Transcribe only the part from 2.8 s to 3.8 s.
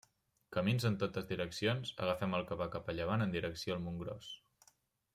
a llevant en direcció